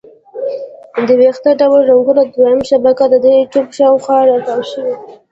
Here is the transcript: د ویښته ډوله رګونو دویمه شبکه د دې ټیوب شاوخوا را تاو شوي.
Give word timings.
د 1.07 1.09
ویښته 1.19 1.49
ډوله 1.59 1.83
رګونو 1.89 2.21
دویمه 2.33 2.65
شبکه 2.69 3.05
د 3.09 3.15
دې 3.25 3.33
ټیوب 3.51 3.67
شاوخوا 3.77 4.17
را 4.29 4.37
تاو 4.45 4.61
شوي. 4.71 4.95